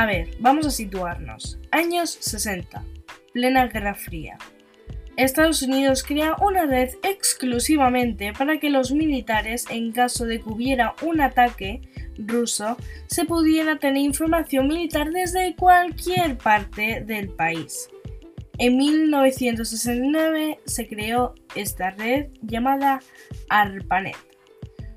A 0.00 0.06
ver, 0.06 0.30
vamos 0.38 0.66
a 0.66 0.70
situarnos. 0.70 1.58
Años 1.72 2.16
60, 2.20 2.82
plena 3.34 3.66
Guerra 3.66 3.94
Fría. 3.94 4.38
Estados 5.18 5.60
Unidos 5.60 6.02
crea 6.02 6.36
una 6.40 6.64
red 6.64 6.88
exclusivamente 7.02 8.32
para 8.32 8.58
que 8.58 8.70
los 8.70 8.92
militares, 8.92 9.66
en 9.68 9.92
caso 9.92 10.24
de 10.24 10.40
que 10.40 10.48
hubiera 10.48 10.94
un 11.02 11.20
ataque 11.20 11.82
ruso, 12.16 12.78
se 13.08 13.26
pudiera 13.26 13.76
tener 13.76 13.98
información 13.98 14.68
militar 14.68 15.10
desde 15.10 15.54
cualquier 15.54 16.38
parte 16.38 17.02
del 17.02 17.28
país. 17.28 17.90
En 18.56 18.78
1969 18.78 20.60
se 20.64 20.88
creó 20.88 21.34
esta 21.54 21.90
red 21.90 22.28
llamada 22.40 23.00
ARPANET, 23.50 24.16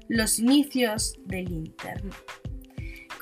los 0.07 0.39
inicios 0.39 1.17
del 1.25 1.51
Internet. 1.51 2.42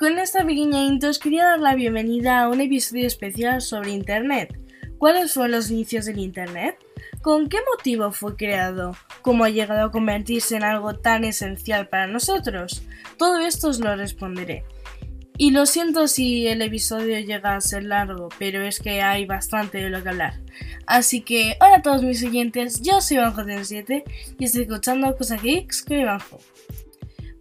Con 0.02 0.18
esta 0.18 0.44
pequeña 0.44 0.82
intro 0.82 1.10
os 1.10 1.20
quería 1.20 1.44
dar 1.44 1.60
la 1.60 1.76
bienvenida 1.76 2.40
a 2.40 2.48
un 2.48 2.60
episodio 2.60 3.06
especial 3.06 3.60
sobre 3.62 3.92
Internet. 3.92 4.58
¿Cuáles 4.98 5.32
fueron 5.32 5.52
los 5.52 5.70
inicios 5.70 6.06
del 6.06 6.18
Internet? 6.18 6.76
¿Con 7.20 7.48
qué 7.48 7.58
motivo 7.70 8.10
fue 8.10 8.34
creado? 8.34 8.96
¿Cómo 9.20 9.44
ha 9.44 9.50
llegado 9.50 9.86
a 9.86 9.92
convertirse 9.92 10.56
en 10.56 10.64
algo 10.64 10.94
tan 10.94 11.22
esencial 11.22 11.86
para 11.86 12.08
nosotros? 12.08 12.82
Todo 13.16 13.38
esto 13.46 13.68
os 13.68 13.78
lo 13.78 13.94
responderé. 13.94 14.64
Y 15.38 15.52
lo 15.52 15.66
siento 15.66 16.08
si 16.08 16.48
el 16.48 16.62
episodio 16.62 17.20
llega 17.20 17.54
a 17.54 17.60
ser 17.60 17.84
largo, 17.84 18.28
pero 18.40 18.60
es 18.60 18.80
que 18.80 19.02
hay 19.02 19.24
bastante 19.24 19.78
de 19.78 19.90
lo 19.90 20.02
que 20.02 20.08
hablar. 20.08 20.40
Así 20.84 21.20
que, 21.20 21.56
hola 21.60 21.76
a 21.76 21.82
todos 21.82 22.02
mis 22.02 22.24
oyentes, 22.24 22.82
yo 22.82 23.00
soy 23.00 23.18
Ivanjo7 23.18 24.02
y 24.36 24.44
estoy 24.44 24.62
escuchando 24.62 25.16
Cosa 25.16 25.36
Geeks 25.36 25.84
con 25.84 26.00
Ivanjo. 26.00 26.40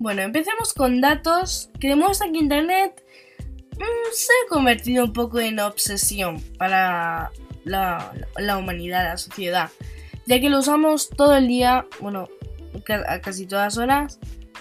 Bueno, 0.01 0.23
empecemos 0.23 0.73
con 0.73 0.99
datos 0.99 1.69
que 1.79 1.89
demuestran 1.89 2.33
que 2.33 2.39
Internet 2.39 3.03
mm, 3.77 4.13
se 4.13 4.31
ha 4.33 4.49
convertido 4.49 5.05
un 5.05 5.13
poco 5.13 5.39
en 5.39 5.59
obsesión 5.59 6.41
para 6.57 7.29
la, 7.65 8.11
humanidad, 8.57 9.03
la 9.03 9.17
sociedad, 9.17 9.69
ya 10.25 10.41
que 10.41 10.49
lo 10.49 10.57
usamos 10.57 11.11
todo 11.11 11.35
el 11.35 11.47
día, 11.47 11.85
bueno, 11.99 12.29
casi 13.21 13.45
todas 13.45 13.77
horas, 13.77 14.19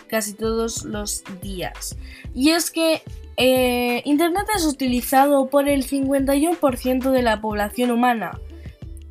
casi 0.08 0.34
todos 0.34 0.84
los 0.84 1.24
días. 1.40 1.96
Y 2.34 2.50
es 2.50 2.70
que 2.70 3.02
eh, 3.38 4.02
Internet 4.04 4.44
es 4.54 4.66
utilizado 4.66 5.48
por 5.48 5.70
el 5.70 5.88
51% 5.88 7.12
de 7.12 7.22
la 7.22 7.40
población 7.40 7.90
humana. 7.92 8.38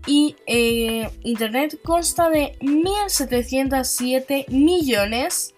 Y 0.05 0.35
eh, 0.45 1.09
Internet 1.23 1.79
consta 1.83 2.29
de 2.29 2.55
1.707 2.59 4.47
millones 4.49 5.55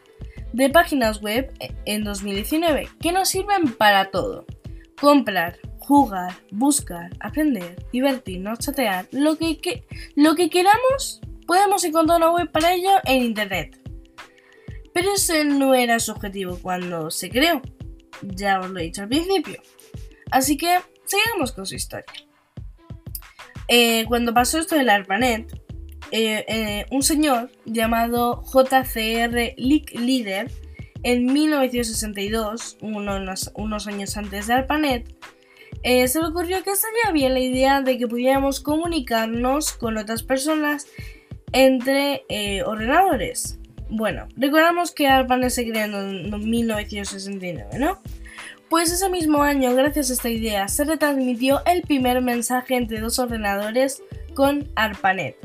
de 0.54 0.70
páginas 0.70 1.22
web 1.22 1.52
en 1.86 2.04
2019 2.04 2.90
que 3.00 3.12
nos 3.12 3.30
sirven 3.30 3.74
para 3.74 4.12
todo. 4.12 4.46
Comprar, 5.00 5.58
jugar, 5.80 6.34
buscar, 6.52 7.10
aprender, 7.20 7.86
divertirnos, 7.92 8.60
chatear, 8.60 9.08
lo 9.12 9.38
que, 9.38 9.86
lo 10.16 10.36
que 10.36 10.50
queramos, 10.50 11.22
podemos 11.48 11.84
encontrar 11.84 12.18
una 12.18 12.32
web 12.32 12.52
para 12.52 12.74
ello 12.74 12.92
en 13.06 13.24
Internet. 13.24 13.78
Pero 14.94 15.14
ese 15.14 15.46
no 15.46 15.74
era 15.74 16.00
su 16.00 16.12
objetivo 16.12 16.60
cuando 16.62 17.10
se 17.10 17.30
creó 17.30 17.62
ya 18.22 18.60
os 18.60 18.70
lo 18.70 18.80
he 18.80 18.84
dicho 18.84 19.02
al 19.02 19.10
principio. 19.10 19.62
Así 20.32 20.58
que 20.58 20.80
sigamos 21.06 21.52
con 21.52 21.66
su 21.66 21.76
historia. 21.76 22.06
Eh, 23.68 24.06
cuando 24.08 24.34
pasó 24.34 24.60
esto 24.60 24.76
del 24.76 24.90
ARPANET, 24.90 25.61
eh, 26.12 26.46
eh, 26.48 26.86
un 26.92 27.04
señor 27.04 27.52
llamado 27.66 28.44
JCR 28.44 29.56
Leader 29.58 30.52
en 31.04 31.26
1962, 31.26 32.78
unos, 32.82 33.88
años 33.88 34.18
antes 34.18 34.48
de 34.48 34.54
ARPANET, 34.54 35.16
se 35.84 36.20
le 36.20 36.28
ocurrió 36.28 36.62
que 36.64 36.70
estaría 36.70 37.12
bien 37.12 37.34
la 37.34 37.40
idea 37.40 37.82
de 37.82 37.98
que 37.98 38.08
pudiéramos 38.08 38.60
comunicarnos 38.60 39.74
con 39.74 39.98
otras 39.98 40.22
personas 40.22 40.86
entre 41.54 42.24
ordenadores. 42.66 43.58
Bueno, 43.90 44.28
recordamos 44.38 44.92
que 44.92 45.08
ARPANET 45.08 45.50
se 45.50 45.68
creó 45.68 45.86
en 45.86 46.50
1969, 46.50 47.80
¿no? 47.80 48.00
Pues 48.72 48.90
ese 48.90 49.10
mismo 49.10 49.44
año, 49.44 49.76
gracias 49.76 50.12
a 50.12 50.14
esta 50.14 50.30
idea, 50.30 50.70
se 50.70 50.86
retransmitió 50.86 51.62
el 51.66 51.82
primer 51.82 52.22
mensaje 52.22 52.76
entre 52.78 53.02
dos 53.02 53.20
ordenadores 53.20 54.02
con 54.34 54.70
ARPANET. 54.76 55.36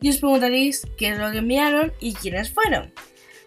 Y 0.00 0.10
os 0.10 0.18
preguntaréis 0.18 0.86
qué 0.96 1.10
es 1.10 1.18
lo 1.18 1.30
que 1.30 1.38
enviaron 1.38 1.92
y 2.00 2.14
quiénes 2.14 2.50
fueron. 2.50 2.92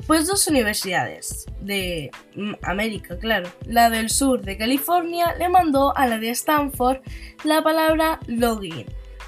Pues 0.05 0.27
dos 0.27 0.47
universidades 0.47 1.45
de 1.61 2.11
América, 2.61 3.17
claro. 3.17 3.49
La 3.65 3.89
del 3.89 4.09
sur 4.09 4.41
de 4.41 4.57
California 4.57 5.33
le 5.37 5.47
mandó 5.47 5.95
a 5.95 6.07
la 6.07 6.19
de 6.19 6.29
Stanford 6.31 6.99
la 7.43 7.63
palabra 7.63 8.19
login. 8.27 8.85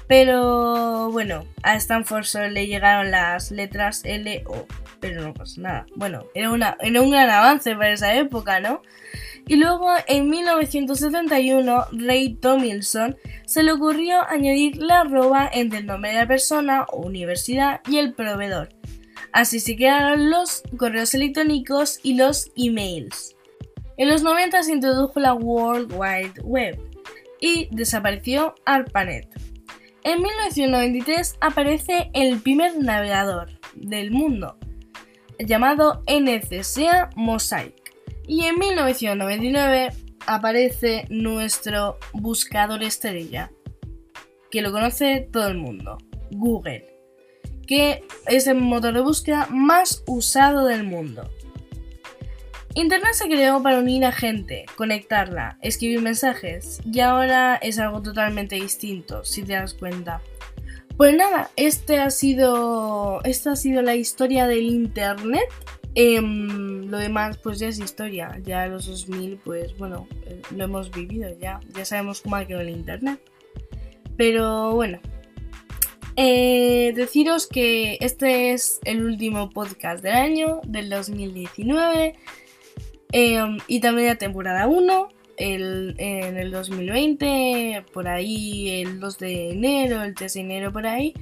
Pero 0.08 1.10
bueno, 1.10 1.44
a 1.62 1.76
Stanford 1.76 2.24
solo 2.24 2.48
le 2.48 2.66
llegaron 2.66 3.10
las 3.10 3.50
letras 3.50 4.02
L 4.04 4.44
O 4.46 4.66
pero 5.00 5.22
no 5.22 5.34
pasa 5.34 5.60
nada. 5.60 5.86
Bueno, 5.94 6.26
era, 6.34 6.50
una, 6.50 6.76
era 6.80 7.00
un 7.00 7.10
gran 7.10 7.30
avance 7.30 7.74
para 7.74 7.92
esa 7.92 8.14
época, 8.14 8.60
¿no? 8.60 8.82
Y 9.46 9.56
luego 9.56 9.88
en 10.08 10.28
1971, 10.28 11.86
Ray 11.92 12.34
Tomlinson 12.34 13.16
se 13.46 13.62
le 13.62 13.72
ocurrió 13.72 14.26
añadir 14.28 14.76
la 14.78 15.00
arroba 15.00 15.48
entre 15.52 15.78
el 15.78 15.86
nombre 15.86 16.10
de 16.10 16.16
la 16.16 16.26
persona 16.26 16.84
o 16.90 17.06
universidad 17.06 17.80
y 17.88 17.98
el 17.98 18.14
proveedor. 18.14 18.70
Así 19.32 19.60
se 19.60 19.76
crearon 19.76 20.30
los 20.30 20.62
correos 20.76 21.14
electrónicos 21.14 22.00
y 22.02 22.14
los 22.14 22.50
emails. 22.56 23.36
En 23.98 24.08
los 24.08 24.22
90 24.22 24.62
se 24.62 24.72
introdujo 24.72 25.20
la 25.20 25.34
World 25.34 25.92
Wide 25.94 26.42
Web 26.42 26.80
y 27.40 27.68
desapareció 27.70 28.54
ARPANET. 28.64 29.28
En 30.06 30.22
1993 30.22 31.34
aparece 31.40 32.12
el 32.14 32.40
primer 32.40 32.78
navegador 32.78 33.48
del 33.74 34.12
mundo, 34.12 34.56
llamado 35.40 36.04
NCSA 36.06 37.10
Mosaic. 37.16 37.92
Y 38.28 38.44
en 38.44 38.56
1999 38.56 39.88
aparece 40.28 41.06
nuestro 41.10 41.98
buscador 42.12 42.84
estrella, 42.84 43.50
que 44.52 44.62
lo 44.62 44.70
conoce 44.70 45.28
todo 45.32 45.48
el 45.48 45.58
mundo, 45.58 45.98
Google, 46.30 46.86
que 47.66 48.04
es 48.28 48.46
el 48.46 48.58
motor 48.58 48.94
de 48.94 49.00
búsqueda 49.00 49.48
más 49.50 50.04
usado 50.06 50.66
del 50.66 50.84
mundo. 50.84 51.28
Internet 52.76 53.14
se 53.14 53.26
creó 53.26 53.62
para 53.62 53.78
unir 53.78 54.04
a 54.04 54.12
gente, 54.12 54.66
conectarla, 54.76 55.56
escribir 55.62 56.02
mensajes, 56.02 56.78
y 56.84 57.00
ahora 57.00 57.56
es 57.56 57.78
algo 57.78 58.02
totalmente 58.02 58.56
distinto, 58.56 59.24
si 59.24 59.42
te 59.42 59.54
das 59.54 59.72
cuenta. 59.72 60.20
Pues 60.98 61.16
nada, 61.16 61.50
este 61.56 61.98
ha 62.00 62.10
sido, 62.10 63.22
esta 63.24 63.52
ha 63.52 63.56
sido 63.56 63.80
la 63.80 63.94
historia 63.94 64.46
del 64.46 64.64
Internet. 64.64 65.48
Em, 65.94 66.90
lo 66.90 66.98
demás, 66.98 67.38
pues 67.38 67.58
ya 67.58 67.68
es 67.68 67.78
historia. 67.78 68.38
Ya 68.44 68.66
los 68.66 68.84
2000, 68.86 69.40
pues 69.42 69.74
bueno, 69.78 70.06
eh, 70.26 70.42
lo 70.54 70.64
hemos 70.64 70.90
vivido 70.90 71.30
ya. 71.40 71.60
Ya 71.74 71.86
sabemos 71.86 72.20
cómo 72.20 72.36
ha 72.36 72.44
quedado 72.44 72.62
el 72.62 72.70
Internet. 72.70 73.20
Pero 74.18 74.74
bueno, 74.74 75.00
eh, 76.16 76.92
deciros 76.94 77.46
que 77.46 77.96
este 78.00 78.52
es 78.52 78.80
el 78.84 79.02
último 79.02 79.48
podcast 79.48 80.02
del 80.02 80.14
año, 80.14 80.60
del 80.66 80.90
2019. 80.90 82.16
Em, 83.12 83.58
y 83.66 83.80
también 83.80 84.08
la 84.08 84.16
temporada 84.16 84.66
1 84.66 85.08
en 85.38 86.36
el 86.38 86.50
2020, 86.50 87.84
por 87.92 88.08
ahí 88.08 88.80
el 88.82 89.00
2 89.00 89.18
de 89.18 89.50
enero, 89.50 90.02
el 90.02 90.14
3 90.14 90.32
de 90.34 90.40
enero, 90.40 90.72
por 90.72 90.86
ahí, 90.86 91.14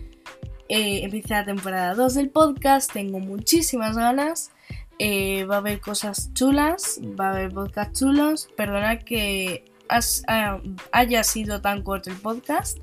eh, 0.68 1.00
empieza 1.02 1.40
la 1.40 1.44
temporada 1.44 1.94
2 1.94 2.14
del 2.14 2.30
podcast, 2.30 2.92
tengo 2.92 3.20
muchísimas 3.20 3.96
ganas. 3.96 4.50
Eh, 4.98 5.44
va 5.44 5.56
a 5.56 5.58
haber 5.58 5.80
cosas 5.80 6.32
chulas, 6.34 7.00
va 7.18 7.28
a 7.28 7.30
haber 7.32 7.52
podcast 7.52 7.96
chulos. 7.98 8.48
Perdona 8.56 8.98
que 9.00 9.64
ah, 9.88 10.60
haya 10.92 11.24
sido 11.24 11.60
tan 11.60 11.82
corto 11.82 12.10
el 12.10 12.16
podcast, 12.16 12.78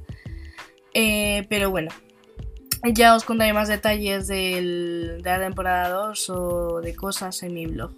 eh, 0.94 1.46
pero 1.50 1.72
bueno, 1.72 1.92
ya 2.94 3.16
os 3.16 3.24
contaré 3.24 3.54
más 3.54 3.70
detalles 3.70 4.28
de 4.28 5.18
la 5.24 5.40
temporada 5.40 5.90
2 5.90 6.30
o 6.30 6.82
de 6.82 6.96
cosas 6.96 7.42
en 7.44 7.54
mi 7.54 7.66
blog. 7.66 7.94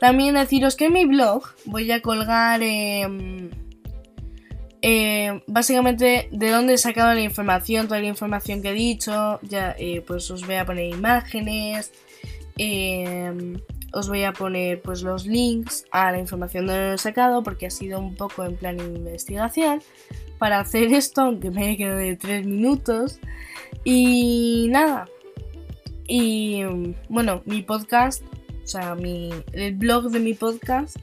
También 0.00 0.34
deciros 0.34 0.76
que 0.76 0.86
en 0.86 0.92
mi 0.92 1.04
blog 1.04 1.44
voy 1.64 1.90
a 1.90 2.02
colgar 2.02 2.62
em, 2.62 3.50
eh, 4.82 5.40
básicamente 5.46 6.28
de 6.30 6.50
dónde 6.50 6.74
he 6.74 6.78
sacado 6.78 7.14
la 7.14 7.22
información, 7.22 7.88
toda 7.88 8.00
la 8.00 8.06
información 8.06 8.60
que 8.60 8.70
he 8.70 8.74
dicho. 8.74 9.40
Ya 9.42 9.74
eh, 9.78 10.02
pues 10.06 10.30
os 10.30 10.46
voy 10.46 10.56
a 10.56 10.66
poner 10.66 10.90
imágenes. 10.90 11.92
Em, 12.58 13.60
os 13.92 14.08
voy 14.08 14.24
a 14.24 14.32
poner 14.32 14.82
pues 14.82 15.02
los 15.02 15.24
links 15.24 15.84
a 15.90 16.12
la 16.12 16.18
información 16.18 16.66
de 16.66 16.72
donde 16.72 16.94
he 16.94 16.98
sacado 16.98 17.42
porque 17.42 17.66
ha 17.66 17.70
sido 17.70 17.98
un 18.00 18.14
poco 18.14 18.44
en 18.44 18.56
plan 18.56 18.76
de 18.76 18.84
investigación 18.84 19.80
para 20.38 20.60
hacer 20.60 20.92
esto, 20.92 21.22
aunque 21.22 21.50
me 21.50 21.72
he 21.72 21.76
quedado 21.76 21.98
de 21.98 22.16
3 22.16 22.46
minutos. 22.46 23.20
Y 23.84 24.68
nada. 24.70 25.08
Y 26.06 26.62
bueno, 27.08 27.42
mi 27.46 27.62
podcast 27.62 28.22
o 28.64 28.66
sea, 28.66 28.94
mi, 28.94 29.30
el 29.52 29.74
blog 29.74 30.10
de 30.10 30.20
mi 30.20 30.34
podcast 30.34 30.96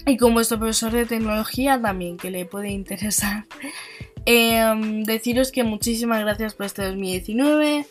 y 0.07 0.17
como 0.17 0.35
vuestro 0.35 0.59
profesor 0.59 0.93
de 0.93 1.07
tecnología 1.07 1.81
también, 1.81 2.17
que 2.17 2.31
le 2.31 2.45
puede 2.45 2.71
interesar. 2.71 3.47
Em, 4.27 5.03
deciros 5.05 5.53
que 5.53 5.65
muchísimas 5.65 6.21
gracias 6.21 6.55
por 6.55 6.65
este 6.65 6.83
2019. 6.83 7.85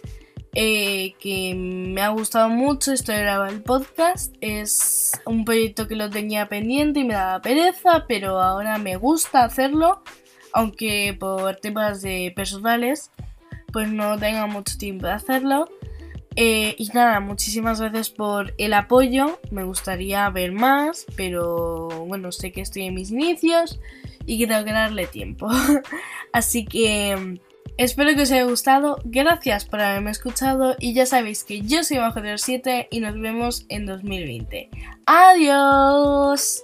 Eh, 0.56 1.16
que 1.20 1.56
me 1.56 2.02
ha 2.02 2.10
gustado 2.10 2.48
mucho 2.48 2.94
esto 2.94 3.12
de 3.12 3.22
grabar 3.22 3.52
el 3.52 3.64
podcast. 3.64 4.36
Es 4.42 5.12
un 5.26 5.46
proyecto 5.46 5.88
que 5.88 5.96
lo 5.96 6.10
tenía 6.10 6.48
pendiente 6.48 7.00
y 7.00 7.04
me 7.04 7.16
daba 7.16 7.42
pereza, 7.42 8.06
pero 8.08 8.40
ahora 8.40 8.78
me 8.78 8.96
gusta 8.98 9.44
hacerlo, 9.44 10.04
aunque 10.54 11.16
por 11.20 11.56
temas 11.56 12.02
de 12.04 12.32
personales, 12.36 13.10
pues 13.72 13.90
no 13.90 14.18
tenga 14.20 14.46
mucho 14.46 14.78
tiempo 14.78 15.08
de 15.08 15.14
hacerlo. 15.14 15.70
Eh, 16.36 16.76
y 16.78 16.88
nada, 16.94 17.20
muchísimas 17.20 17.80
gracias 17.80 18.12
por 18.12 18.54
el 18.58 18.74
apoyo. 18.74 19.40
Me 19.52 19.64
gustaría 19.64 20.30
ver 20.30 20.52
más, 20.52 21.06
pero 21.16 21.90
bueno, 22.08 22.32
sé 22.32 22.52
que 22.52 22.62
estoy 22.62 22.84
en 22.84 22.96
mis 22.96 23.12
inicios 23.12 23.80
y 24.26 24.38
que 24.38 24.48
tengo 24.48 24.64
que 24.66 24.72
darle 24.72 25.08
tiempo. 25.08 25.50
Así 26.34 26.66
que 26.66 27.40
Espero 27.78 28.16
que 28.16 28.22
os 28.22 28.32
haya 28.32 28.44
gustado, 28.44 29.00
gracias 29.04 29.66
por 29.66 29.82
haberme 29.82 30.12
escuchado 30.12 30.76
y 30.80 30.94
ya 30.94 31.06
sabéis 31.06 31.44
que 31.44 31.62
yo 31.62 31.84
soy 31.84 31.98
Bajo 31.98 32.22
de 32.22 32.32
los 32.32 32.42
7 32.42 32.88
y 32.92 33.00
nos 33.00 33.20
vemos 33.20 33.66
en 33.70 33.86
2020. 33.86 34.70
¡Adiós! 35.06 36.64